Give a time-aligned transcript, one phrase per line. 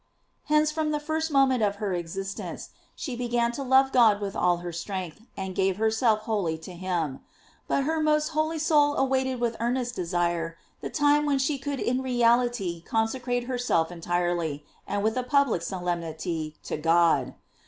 [0.25, 4.35] "* Hence, from the first moment of her existence, she began to love God with
[4.35, 7.19] all her strength, and gave herself wholly to him.
[7.67, 12.01] But her most holy soul awaited with earnest desire the time when she could in
[12.01, 17.35] reality consecrate herself entirely, and with a public solemnity, to God.